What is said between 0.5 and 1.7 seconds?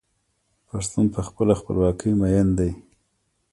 پښتون په خپله